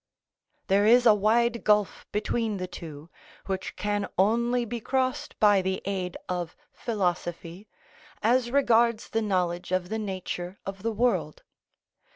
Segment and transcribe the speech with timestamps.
[0.65, 3.11] There is a wide gulf between the two,
[3.45, 7.67] which can only be crossed by the aid of philosophy,
[8.23, 11.43] as regards the knowledge of the nature of the world.